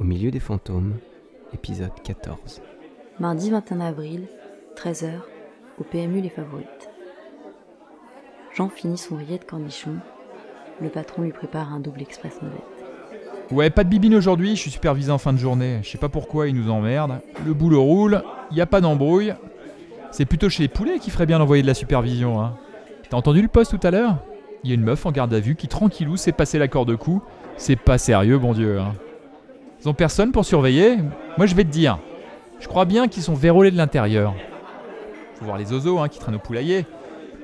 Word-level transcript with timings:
Au 0.00 0.02
milieu 0.02 0.30
des 0.30 0.40
fantômes, 0.40 0.94
épisode 1.52 1.92
14. 2.02 2.62
Mardi 3.18 3.50
21 3.50 3.80
avril, 3.80 4.28
13h, 4.74 5.10
au 5.78 5.84
PMU 5.84 6.22
Les 6.22 6.30
Favorites. 6.30 6.88
Jean 8.54 8.70
finit 8.70 8.96
son 8.96 9.16
rillet 9.16 9.36
de 9.36 9.44
cornichon. 9.44 9.96
Le 10.80 10.88
patron 10.88 11.20
lui 11.20 11.32
prépare 11.32 11.74
un 11.74 11.80
double 11.80 12.00
express 12.00 12.40
navette. 12.40 12.62
Ouais, 13.50 13.68
pas 13.68 13.84
de 13.84 13.90
bibine 13.90 14.14
aujourd'hui, 14.14 14.56
je 14.56 14.62
suis 14.62 14.70
supervisé 14.70 15.12
en 15.12 15.18
fin 15.18 15.34
de 15.34 15.38
journée. 15.38 15.80
Je 15.82 15.90
sais 15.90 15.98
pas 15.98 16.08
pourquoi 16.08 16.48
ils 16.48 16.54
nous 16.54 16.70
emmerdent. 16.70 17.20
Le 17.44 17.52
boulot 17.52 17.82
roule, 17.82 18.22
y 18.52 18.62
a 18.62 18.66
pas 18.66 18.80
d'embrouille. 18.80 19.34
C'est 20.12 20.24
plutôt 20.24 20.48
chez 20.48 20.62
les 20.62 20.70
poulets 20.70 20.98
qu'il 20.98 21.12
ferait 21.12 21.26
bien 21.26 21.40
d'envoyer 21.40 21.62
de 21.62 21.68
la 21.68 21.74
supervision, 21.74 22.40
hein. 22.40 22.56
T'as 23.10 23.18
entendu 23.18 23.42
le 23.42 23.48
poste 23.48 23.78
tout 23.78 23.86
à 23.86 23.90
l'heure? 23.90 24.16
Il 24.64 24.70
y 24.70 24.72
a 24.72 24.76
une 24.76 24.82
meuf 24.82 25.04
en 25.04 25.12
garde 25.12 25.34
à 25.34 25.40
vue 25.40 25.56
qui 25.56 25.68
tranquillou 25.68 26.16
s'est 26.16 26.32
passé 26.32 26.58
l'accord 26.58 26.86
de 26.86 26.94
coup. 26.94 27.22
C'est 27.58 27.76
pas 27.76 27.98
sérieux, 27.98 28.38
bon 28.38 28.54
Dieu. 28.54 28.78
Hein. 28.78 28.94
Ils 29.80 29.88
ont 29.88 29.94
personne 29.94 30.32
pour 30.32 30.44
surveiller 30.44 30.98
Moi 31.38 31.46
je 31.46 31.54
vais 31.54 31.64
te 31.64 31.70
dire. 31.70 31.98
Je 32.60 32.68
crois 32.68 32.84
bien 32.84 33.08
qu'ils 33.08 33.22
sont 33.22 33.34
vérolés 33.34 33.70
de 33.70 33.76
l'intérieur. 33.76 34.34
Faut 35.34 35.46
voir 35.46 35.56
les 35.56 35.72
oiseaux 35.72 35.98
hein, 35.98 36.08
qui 36.08 36.18
traînent 36.18 36.34
au 36.34 36.40
poulailler. 36.40 36.84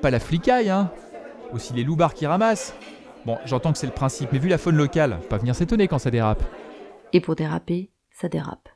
Pas 0.03 0.11
la 0.11 0.21
flicaille, 0.21 0.69
hein. 0.69 0.93
Aussi 1.53 1.73
les 1.73 1.85
loupards 1.85 2.13
qui 2.13 2.27
ramassent. 2.27 2.75
Bon, 3.25 3.39
j'entends 3.47 3.73
que 3.73 3.79
c'est 3.79 3.87
le 3.87 3.93
principe, 3.93 4.31
mais 4.33 4.39
vu 4.39 4.49
la 4.49 4.59
faune 4.59 4.77
locale, 4.77 5.19
pas 5.31 5.39
venir 5.39 5.55
s'étonner 5.55 5.89
quand 5.89 5.99
ça 5.99 6.11
dérape. 6.11 6.45
Et 7.13 7.21
pour 7.21 7.35
déraper, 7.35 7.91
ça 8.11 8.29
dérape. 8.29 8.69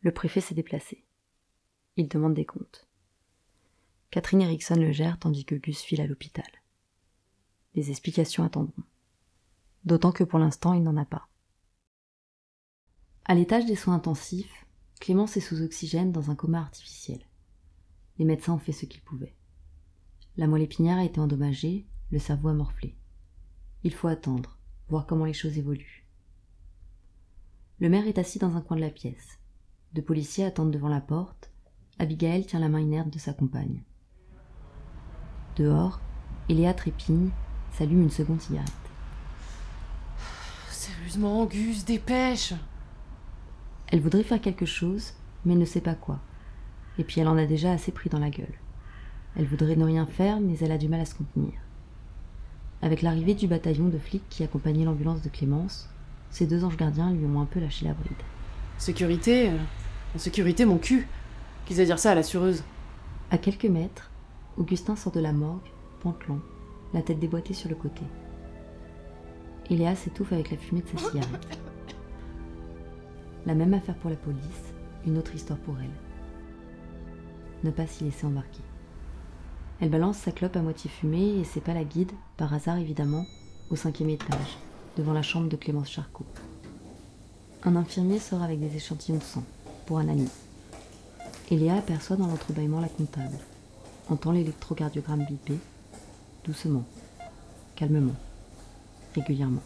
Le 0.00 0.12
préfet 0.12 0.40
s'est 0.40 0.54
déplacé. 0.54 1.04
Il 1.96 2.08
demande 2.08 2.34
des 2.34 2.44
comptes. 2.44 2.86
Catherine 4.10 4.42
Erickson 4.42 4.76
le 4.76 4.92
gère 4.92 5.18
tandis 5.18 5.44
que 5.44 5.56
Gus 5.56 5.80
file 5.80 6.00
à 6.00 6.06
l'hôpital. 6.06 6.46
Les 7.74 7.90
explications 7.90 8.44
attendront. 8.44 8.84
D'autant 9.84 10.12
que 10.12 10.24
pour 10.24 10.38
l'instant, 10.38 10.74
il 10.74 10.82
n'en 10.82 10.96
a 10.96 11.04
pas. 11.04 11.28
À 13.28 13.34
l'étage 13.34 13.66
des 13.66 13.74
soins 13.74 13.96
intensifs, 13.96 14.66
Clémence 15.00 15.36
est 15.36 15.40
sous 15.40 15.60
oxygène 15.60 16.12
dans 16.12 16.30
un 16.30 16.36
coma 16.36 16.60
artificiel. 16.60 17.18
Les 18.18 18.24
médecins 18.24 18.52
ont 18.52 18.58
fait 18.58 18.70
ce 18.70 18.86
qu'ils 18.86 19.02
pouvaient. 19.02 19.34
La 20.36 20.46
moelle 20.46 20.62
épinière 20.62 20.98
a 20.98 21.04
été 21.04 21.18
endommagée, 21.18 21.88
le 22.12 22.20
cerveau 22.20 22.50
a 22.50 22.54
morflé. 22.54 22.96
Il 23.82 23.92
faut 23.92 24.06
attendre, 24.06 24.60
voir 24.88 25.06
comment 25.06 25.24
les 25.24 25.32
choses 25.32 25.58
évoluent. 25.58 26.06
Le 27.80 27.88
maire 27.88 28.06
est 28.06 28.18
assis 28.18 28.38
dans 28.38 28.54
un 28.54 28.60
coin 28.60 28.76
de 28.76 28.82
la 28.82 28.90
pièce. 28.90 29.40
Deux 29.92 30.02
policiers 30.02 30.44
attendent 30.44 30.70
devant 30.70 30.88
la 30.88 31.00
porte. 31.00 31.50
Abigail 31.98 32.46
tient 32.46 32.60
la 32.60 32.68
main 32.68 32.80
inerte 32.80 33.10
de 33.10 33.18
sa 33.18 33.32
compagne. 33.32 33.82
Dehors, 35.56 36.00
Eléa 36.48 36.74
trépigne, 36.74 37.30
s'allume 37.72 38.02
une 38.02 38.10
seconde 38.10 38.40
cigarette. 38.40 38.70
Sérieusement, 40.70 41.44
Gus, 41.46 41.84
dépêche 41.84 42.54
Elle 43.88 44.00
voudrait 44.00 44.24
faire 44.24 44.40
quelque 44.40 44.66
chose, 44.66 45.12
mais 45.44 45.54
ne 45.54 45.64
sait 45.64 45.80
pas 45.80 45.94
quoi. 45.94 46.18
Et 46.98 47.04
puis 47.04 47.20
elle 47.20 47.28
en 47.28 47.36
a 47.36 47.46
déjà 47.46 47.72
assez 47.72 47.92
pris 47.92 48.10
dans 48.10 48.18
la 48.18 48.30
gueule. 48.30 48.54
Elle 49.36 49.46
voudrait 49.46 49.76
ne 49.76 49.84
rien 49.84 50.06
faire, 50.06 50.40
mais 50.40 50.56
elle 50.60 50.72
a 50.72 50.78
du 50.78 50.88
mal 50.88 51.00
à 51.00 51.04
se 51.04 51.14
contenir. 51.14 51.52
Avec 52.82 53.02
l'arrivée 53.02 53.34
du 53.34 53.46
bataillon 53.46 53.88
de 53.88 53.98
flics 53.98 54.28
qui 54.28 54.42
accompagnait 54.42 54.84
l'ambulance 54.84 55.22
de 55.22 55.28
Clémence, 55.28 55.88
ces 56.30 56.46
deux 56.46 56.64
anges 56.64 56.76
gardiens 56.76 57.12
lui 57.12 57.24
ont 57.26 57.40
un 57.40 57.46
peu 57.46 57.60
lâché 57.60 57.84
la 57.84 57.94
bride. 57.94 58.12
Sécurité 58.78 59.50
euh, 59.50 59.56
En 60.14 60.18
sécurité, 60.18 60.64
mon 60.64 60.78
cul 60.78 61.06
Qu'ils 61.64 61.80
aient 61.80 61.86
dire 61.86 61.98
ça 61.98 62.12
à 62.12 62.14
la 62.14 62.22
sureuse. 62.22 62.62
À 63.30 63.38
quelques 63.38 63.64
mètres, 63.64 64.10
Augustin 64.56 64.96
sort 64.96 65.12
de 65.12 65.20
la 65.20 65.32
morgue, 65.32 65.68
pantelant, 66.00 66.40
la 66.94 67.02
tête 67.02 67.18
déboîtée 67.18 67.54
sur 67.54 67.68
le 67.68 67.74
côté. 67.74 68.02
Eléa 69.70 69.96
s'étouffe 69.96 70.32
avec 70.32 70.50
la 70.50 70.56
fumée 70.56 70.82
de 70.82 70.98
sa 70.98 71.10
cigarette. 71.10 71.58
La 73.46 73.54
même 73.54 73.74
affaire 73.74 73.94
pour 73.94 74.10
la 74.10 74.16
police, 74.16 74.40
une 75.06 75.18
autre 75.18 75.34
histoire 75.34 75.58
pour 75.60 75.76
elle. 75.78 75.86
Ne 77.62 77.70
pas 77.70 77.86
s'y 77.86 78.02
laisser 78.02 78.26
embarquer. 78.26 78.62
Elle 79.80 79.88
balance 79.88 80.18
sa 80.18 80.32
clope 80.32 80.56
à 80.56 80.62
moitié 80.62 80.90
fumée 80.90 81.38
et 81.38 81.44
c'est 81.44 81.60
pas 81.60 81.72
la 81.74 81.84
guide, 81.84 82.10
par 82.36 82.52
hasard 82.52 82.78
évidemment, 82.78 83.24
au 83.70 83.76
cinquième 83.76 84.10
étage, 84.10 84.58
devant 84.96 85.12
la 85.12 85.22
chambre 85.22 85.48
de 85.48 85.54
Clémence 85.54 85.90
Charcot. 85.90 86.26
Un 87.62 87.76
infirmier 87.76 88.18
sort 88.18 88.42
avec 88.42 88.58
des 88.58 88.74
échantillons 88.74 89.18
de 89.18 89.22
sang, 89.22 89.44
pour 89.86 89.98
ami. 89.98 90.28
Eléa 91.48 91.76
aperçoit 91.76 92.16
dans 92.16 92.26
l'entrebâillement 92.26 92.80
la 92.80 92.88
comptable, 92.88 93.38
entend 94.10 94.32
l'électrocardiogramme 94.32 95.24
biper, 95.24 95.58
doucement, 96.44 96.84
calmement, 97.76 98.16
régulièrement. 99.14 99.62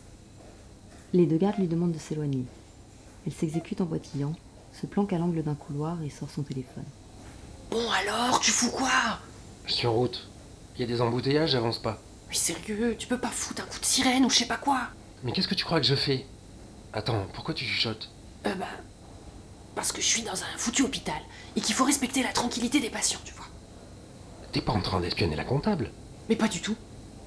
Les 1.14 1.24
deux 1.24 1.38
gardes 1.38 1.58
lui 1.58 1.66
demandent 1.66 1.92
de 1.92 1.98
s'éloigner. 1.98 2.44
Elle 3.26 3.32
s'exécute 3.32 3.81
en 3.81 3.84
boitillant, 3.84 4.34
se 4.72 4.86
planque 4.86 5.12
à 5.12 5.19
l'angle 5.19 5.42
d'un 5.42 5.54
couloir 5.54 6.03
et 6.03 6.10
sort 6.10 6.31
son 6.31 6.42
téléphone. 6.42 6.84
Bon 7.70 7.91
alors, 7.91 8.41
tu 8.41 8.50
fous 8.50 8.70
quoi? 8.70 9.19
Je 9.66 9.72
suis 9.72 9.86
en 9.86 9.92
route. 9.92 10.28
Il 10.76 10.81
y 10.81 10.84
a 10.84 10.86
des 10.86 11.00
embouteillages, 11.00 11.50
j'avance 11.50 11.78
pas. 11.78 12.00
Mais 12.28 12.34
sérieux, 12.34 12.97
tu 12.98 13.06
peux 13.06 13.19
pas 13.19 13.28
foutre 13.28 13.62
un 13.62 13.66
coup 13.66 13.78
de 13.78 13.84
sirène 13.84 14.25
ou 14.25 14.31
je 14.31 14.38
sais 14.38 14.47
pas 14.47 14.56
quoi 14.56 14.88
Mais 15.22 15.32
qu'est-ce 15.32 15.48
que 15.48 15.54
tu 15.54 15.64
crois 15.64 15.81
que 15.81 15.86
je 15.86 15.94
fais? 15.94 16.26
Attends, 16.92 17.26
pourquoi 17.34 17.54
tu 17.54 17.64
chuchotes? 17.64 18.10
Euh 18.47 18.54
bah... 18.54 18.66
Parce 19.75 19.92
que 19.92 20.00
je 20.00 20.06
suis 20.06 20.22
dans 20.22 20.32
un 20.32 20.56
foutu 20.56 20.82
hôpital 20.82 21.20
et 21.54 21.60
qu'il 21.60 21.75
faut 21.75 21.84
respecter 21.84 22.22
la 22.22 22.32
tranquillité 22.32 22.81
des 22.81 22.91
patients, 22.91 23.20
tu 23.25 23.34
vois. 23.34 23.47
T'es 24.52 24.60
pas 24.60 24.72
en 24.72 24.81
train 24.81 25.00
d'espionner 25.00 25.37
la 25.37 25.44
comptable? 25.44 25.92
Mais 26.28 26.37
pas 26.37 26.48
du 26.48 26.60
tout. 26.60 26.76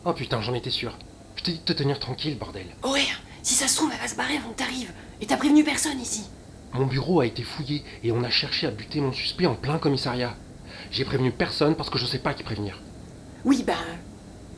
Oh 0.06 0.14
putain, 0.14 0.42
j'en 0.42 0.54
étais 0.54 0.70
sûr. 0.70 0.98
Je 1.36 1.44
t'ai 1.44 1.52
dit 1.54 1.60
de 1.60 1.64
te 1.64 1.74
tenir 1.74 2.00
tranquille, 2.00 2.38
bordel. 2.38 2.76
Oh 2.84 2.92
ouais, 2.92 3.06
si 3.44 3.54
ça 3.54 3.68
se 3.68 3.76
trouve, 3.76 3.92
elle 3.94 4.00
va 4.00 4.08
se 4.08 4.16
barrer 4.16 4.38
avant 4.38 4.50
que 4.50 4.56
t'arrives. 4.58 4.92
Et 5.22 5.26
t'as 5.26 5.38
prévenu 5.38 5.64
personne 5.64 6.00
ici. 6.00 6.24
Mon 6.74 6.88
bureau 6.88 7.20
a 7.20 7.26
été 7.26 7.44
fouillé 7.44 7.84
et 8.04 8.12
on 8.12 8.24
a 8.24 8.30
cherché 8.30 8.66
à 8.66 8.72
buter 8.72 9.00
mon 9.00 9.12
suspect 9.12 9.46
en 9.46 9.56
plein 9.56 9.78
commissariat. 9.78 10.36
J'ai 10.90 11.06
prévenu 11.06 11.32
personne 11.32 11.76
parce 11.76 11.90
que 11.90 12.00
je 12.00 12.06
sais 12.06 12.20
pas 12.20 12.34
qui 12.34 12.44
prévenir. 12.44 12.82
Oui, 13.44 13.64
ben... 13.68 13.78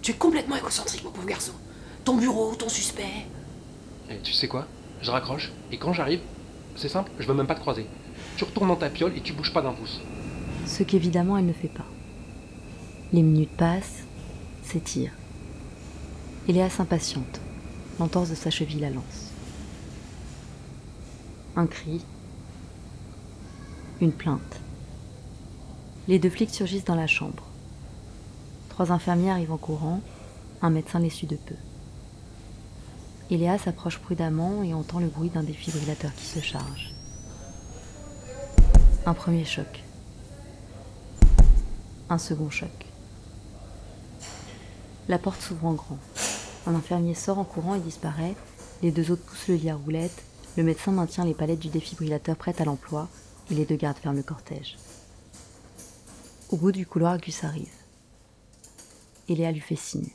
Tu 0.02 0.12
es 0.12 0.14
complètement 0.14 0.56
égocentrique, 0.56 1.04
mon 1.04 1.10
pauvre 1.10 1.28
garçon. 1.28 1.54
Ton 2.04 2.16
bureau, 2.16 2.54
ton 2.56 2.70
suspect... 2.70 3.26
Et 4.10 4.20
tu 4.20 4.34
sais 4.34 4.48
quoi? 4.48 4.68
Je 5.02 5.10
raccroche 5.10 5.52
et 5.72 5.78
quand 5.78 5.94
j'arrive, 5.94 6.22
c'est 6.76 6.90
simple, 6.90 7.12
je 7.20 7.26
veux 7.26 7.34
même 7.34 7.48
pas 7.48 7.56
te 7.56 7.62
croiser. 7.62 7.88
Tu 8.38 8.44
retournes 8.44 8.68
dans 8.68 8.76
ta 8.76 8.90
piole 8.92 9.18
et 9.18 9.22
tu 9.22 9.34
bouges 9.34 9.52
pas 9.52 9.64
d'un 9.64 9.74
pouce. 9.74 10.00
Ce 10.68 10.84
qu'évidemment 10.84 11.38
elle 11.38 11.48
ne 11.48 11.54
fait 11.54 11.68
pas. 11.68 11.86
Les 13.12 13.24
minutes 13.24 13.58
passent, 13.58 14.04
s'étirent. 14.64 15.14
Eléa 16.48 16.70
s'impatiente. 16.70 17.42
L'entorse 18.00 18.30
de 18.30 18.36
sa 18.36 18.50
cheville 18.50 18.82
la 18.82 18.90
lance. 18.90 19.32
Un 21.56 21.66
cri. 21.66 22.04
Une 24.02 24.12
plainte. 24.12 24.60
Les 26.08 26.20
deux 26.20 26.30
flics 26.30 26.54
surgissent 26.54 26.84
dans 26.84 26.96
la 26.96 27.08
chambre. 27.08 27.44
Trois 28.70 28.92
infirmiers 28.92 29.32
arrivent 29.32 29.54
en 29.54 29.58
courant, 29.58 30.02
un 30.62 30.70
médecin 30.70 31.00
les 31.00 31.10
suit 31.10 31.28
de 31.28 31.38
peu. 31.38 31.56
Eléa 33.32 33.58
s'approche 33.58 34.00
prudemment 34.00 34.62
et 34.62 34.74
entend 34.74 35.00
le 35.00 35.08
bruit 35.08 35.30
d'un 35.30 35.44
défibrillateur 35.44 36.14
qui 36.14 36.26
se 36.26 36.42
charge. 36.42 36.94
Un 39.06 39.14
premier 39.14 39.46
choc. 39.46 39.84
Un 42.10 42.18
second 42.18 42.50
choc. 42.50 42.70
La 45.08 45.18
porte 45.18 45.42
s'ouvre 45.42 45.66
en 45.66 45.74
grand. 45.74 45.98
Un 46.68 46.76
infirmier 46.76 47.14
sort 47.14 47.40
en 47.40 47.44
courant 47.44 47.76
et 47.76 47.80
disparaît. 47.80 48.36
Les 48.82 48.92
deux 48.92 49.12
autres 49.12 49.24
poussent 49.24 49.48
le 49.48 49.56
lit 49.56 49.70
à 49.70 49.76
roulettes. 49.76 50.24
Le 50.58 50.64
médecin 50.64 50.92
maintient 50.92 51.26
les 51.26 51.34
palettes 51.34 51.60
du 51.60 51.70
défibrillateur 51.70 52.36
prêtes 52.36 52.62
à 52.62 52.66
l'emploi 52.66 53.08
et 53.52 53.54
les 53.54 53.66
deux 53.66 53.76
gardes 53.76 53.98
ferment 53.98 54.18
le 54.18 54.24
cortège. 54.24 54.78
Au 56.50 56.58
bout 56.58 56.72
du 56.72 56.86
couloir, 56.86 57.18
Gus 57.18 57.44
arrive. 57.44 57.74
Eléa 59.28 59.52
lui 59.52 59.60
fait 59.60 59.76
signe. 59.76 60.10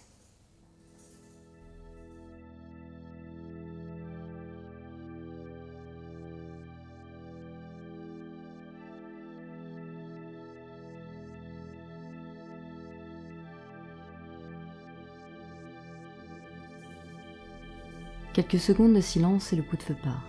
Quelques 18.33 18.61
secondes 18.61 18.95
de 18.95 19.01
silence 19.01 19.53
et 19.53 19.57
le 19.57 19.63
coup 19.65 19.77
de 19.77 19.83
feu 19.83 19.97
part. 20.01 20.23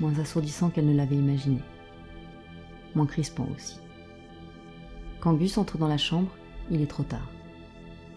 Moins 0.00 0.18
assourdissant 0.18 0.70
qu'elle 0.70 0.86
ne 0.86 0.96
l'avait 0.96 1.14
imaginé. 1.14 1.60
Moins 2.96 3.06
crispant 3.06 3.46
aussi. 3.54 3.78
Quand 5.20 5.34
Gus 5.34 5.56
entre 5.56 5.78
dans 5.78 5.86
la 5.86 5.98
chambre, 5.98 6.30
il 6.72 6.82
est 6.82 6.90
trop 6.90 7.04
tard. 7.04 7.30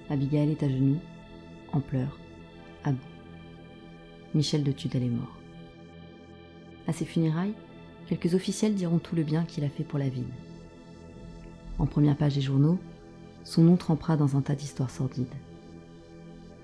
Abigail 0.09 0.49
est 0.49 0.63
à 0.63 0.69
genoux, 0.69 0.97
en 1.71 1.81
pleurs, 1.81 2.17
à 2.83 2.93
bout. 2.93 2.97
Michel 4.33 4.63
de 4.63 4.71
Tudel 4.71 5.03
est 5.03 5.09
mort. 5.09 5.37
À 6.87 6.93
ses 6.93 7.05
funérailles, 7.05 7.53
quelques 8.07 8.33
officiels 8.33 8.73
diront 8.73 8.97
tout 8.97 9.15
le 9.15 9.23
bien 9.23 9.45
qu'il 9.45 9.65
a 9.65 9.69
fait 9.69 9.83
pour 9.83 9.99
la 9.99 10.09
ville. 10.09 10.33
En 11.77 11.85
première 11.85 12.17
page 12.17 12.33
des 12.33 12.41
journaux, 12.41 12.79
son 13.43 13.61
nom 13.61 13.77
trempera 13.77 14.17
dans 14.17 14.35
un 14.35 14.41
tas 14.41 14.55
d'histoires 14.55 14.89
sordides. 14.89 15.27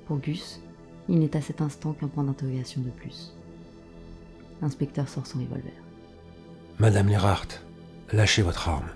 Pour 0.07 0.17
Gus, 0.17 0.59
il 1.09 1.19
n'est 1.19 1.35
à 1.35 1.41
cet 1.41 1.61
instant 1.61 1.93
qu'un 1.93 2.07
point 2.07 2.23
d'interrogation 2.23 2.81
de 2.81 2.89
plus. 2.89 3.33
L'inspecteur 4.61 5.09
sort 5.09 5.27
son 5.27 5.39
revolver. 5.39 5.73
Madame 6.79 7.07
Lerhart, 7.07 7.47
lâchez 8.11 8.41
votre 8.41 8.69
arme. 8.69 8.89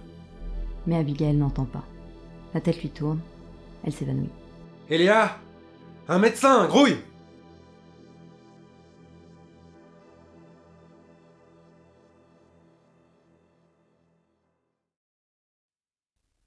Mais 0.86 0.96
Abigail 0.96 1.36
n'entend 1.36 1.66
pas. 1.66 1.84
La 2.54 2.62
tête 2.62 2.82
lui 2.82 2.90
tourne, 2.90 3.20
elle 3.84 3.94
s'évanouit. 3.94 4.30
Elia 4.90 5.38
Un 6.08 6.20
médecin, 6.20 6.68
grouille 6.68 6.98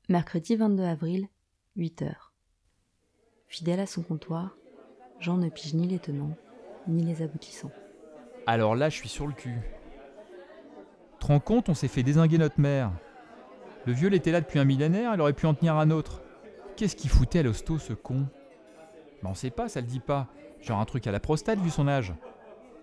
Mercredi 0.09 0.57
22 0.57 0.83
avril, 0.83 1.29
8h. 1.77 2.13
Fidèle 3.47 3.79
à 3.79 3.87
son 3.87 4.03
comptoir, 4.03 4.57
Jean 5.21 5.37
ne 5.37 5.51
pige 5.51 5.75
ni 5.75 5.87
les 5.87 5.99
tenants, 5.99 6.35
ni 6.89 7.05
les 7.05 7.23
aboutissants. 7.23 7.71
Alors 8.47 8.75
là, 8.75 8.89
je 8.89 8.97
suis 8.97 9.09
sur 9.09 9.27
le 9.27 9.35
cul. 9.35 9.61
Te 11.19 11.39
compte, 11.39 11.69
on 11.69 11.75
s'est 11.75 11.89
fait 11.89 12.03
désinguer 12.03 12.39
notre 12.39 12.59
mère. 12.59 12.91
Le 13.87 13.93
vieux, 13.93 14.09
il 14.09 14.15
était 14.15 14.33
là 14.33 14.41
depuis 14.41 14.59
un 14.59 14.65
millénaire, 14.65 15.13
il 15.15 15.21
aurait 15.21 15.35
pu 15.35 15.47
en 15.47 15.55
tenir 15.55 15.77
un 15.77 15.91
autre. 15.91 16.23
Qu'est-ce 16.77 16.97
qu'il 16.97 17.11
foutait 17.11 17.41
à 17.41 17.43
l'hosto, 17.43 17.79
ce 17.79 17.93
con? 17.93 18.27
Bah 19.23 19.29
on 19.31 19.35
sait 19.35 19.51
pas, 19.51 19.69
ça 19.69 19.83
le 19.83 19.87
dit 19.87 20.01
pas. 20.01 20.27
Genre 20.63 20.81
un 20.81 20.85
truc 20.87 21.07
à 21.07 21.13
la 21.13 21.21
prostate 21.21 21.61
vu 21.61 21.71
son 21.71 21.87
âge. 21.87 22.15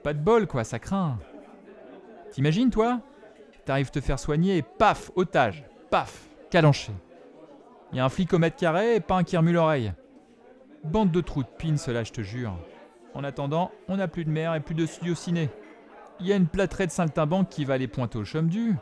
Pas 0.04 0.14
de 0.14 0.20
bol, 0.20 0.46
quoi, 0.46 0.64
ça 0.64 0.78
craint. 0.78 1.18
T'imagines, 2.32 2.70
toi? 2.70 3.02
T'arrives 3.66 3.90
te 3.90 4.00
faire 4.00 4.20
soigner 4.20 4.62
paf, 4.62 5.12
otage, 5.16 5.66
paf, 5.90 6.30
calanché. 6.52 6.94
Y 7.94 8.00
a 8.00 8.06
un 8.06 8.10
flic 8.10 8.32
au 8.34 8.40
mètre 8.40 8.56
carré 8.58 8.96
et 8.96 9.00
pas 9.00 9.18
un 9.18 9.24
qui 9.24 9.36
remue 9.36 9.54
l'oreille. 9.54 9.92
Bande 10.92 11.12
de 11.12 11.20
trous 11.20 11.44
de 11.44 11.50
pin, 11.50 11.76
cela, 11.76 12.06
je 12.06 12.14
te 12.14 12.22
jure. 12.22 12.54
En 13.14 13.26
attendant, 13.26 13.72
on 13.90 13.98
n'a 13.98 14.08
plus 14.08 14.24
de 14.24 14.30
mer 14.30 14.56
et 14.56 14.62
plus 14.62 14.74
de 14.74 14.86
studio 14.86 15.16
ciné. 15.16 15.50
Il 16.22 16.28
y 16.28 16.32
a 16.32 16.38
une 16.38 16.48
plâtrée 16.48 16.88
de 16.88 16.92
saltimbanque 16.92 17.50
qui 17.50 17.66
va 17.66 17.78
les 17.78 17.90
pointer 17.90 18.18
au 18.18 18.24
chum 18.24 18.48
du. 18.48 18.76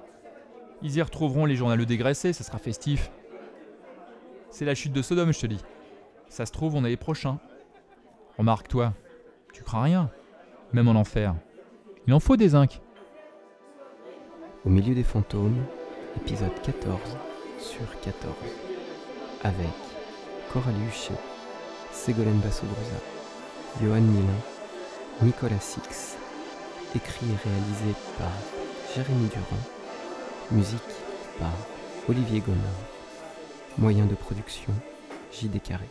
Ils 0.83 0.97
y 0.97 1.01
retrouveront 1.01 1.45
les 1.45 1.55
journaux 1.55 1.83
dégraissés, 1.83 2.31
ça 2.31 2.43
sera 2.43 2.59
festif. 2.59 3.09
C'est 4.51 4.65
la 4.65 4.75
chute 4.75 4.93
de 4.93 5.01
Sodome, 5.01 5.33
je 5.33 5.39
te 5.39 5.47
dis. 5.47 5.63
Ça 6.29 6.45
se 6.45 6.51
trouve, 6.51 6.75
on 6.75 6.85
est 6.85 6.89
les 6.89 6.97
prochains. 6.97 7.39
Remarque-toi, 8.37 8.93
tu 9.51 9.63
crains 9.63 9.83
rien, 9.83 10.11
même 10.73 10.87
en 10.87 10.95
enfer. 10.95 11.33
Il 12.05 12.13
en 12.13 12.19
faut 12.19 12.37
des 12.37 12.49
zincs. 12.49 12.81
Au 14.63 14.69
milieu 14.69 14.93
des 14.93 15.03
fantômes, 15.03 15.65
épisode 16.17 16.53
14 16.61 16.99
sur 17.57 17.99
14. 18.01 18.35
Avec 19.43 19.65
Coralie 20.53 20.85
Huchet, 20.87 21.13
Ségolène 21.95 22.39
Bassodroza, 22.39 22.99
Johan 23.81 24.01
Milin, 24.01 24.27
Nicolas 25.23 25.59
Six. 25.59 26.17
Écrit 26.95 27.25
et 27.25 27.49
réalisé 27.49 27.95
par 28.17 28.29
Jérémy 28.93 29.27
Durand. 29.27 29.63
Musique 30.51 30.81
par 31.39 31.51
Olivier 32.07 32.41
Gonard. 32.41 32.59
Moyen 33.77 34.05
de 34.05 34.13
production 34.13 34.71
JD 35.31 35.61
Carré. 35.63 35.89